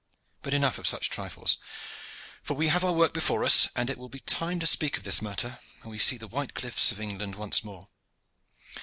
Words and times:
But 0.41 0.55
enough 0.55 0.79
of 0.79 0.87
such 0.87 1.11
trifles, 1.11 1.59
for 2.41 2.55
we 2.55 2.69
have 2.69 2.83
our 2.83 2.91
work 2.91 3.13
before 3.13 3.43
us, 3.43 3.69
and 3.75 3.87
it 3.87 3.99
will 3.99 4.09
be 4.09 4.21
time 4.21 4.59
to 4.59 4.65
speak 4.65 4.97
of 4.97 5.03
this 5.03 5.21
matter 5.21 5.59
when 5.81 5.91
we 5.91 5.99
see 5.99 6.17
the 6.17 6.27
white 6.27 6.55
cliffs 6.55 6.91
of 6.91 6.99
England 6.99 7.35
once 7.35 7.63
more. 7.63 7.87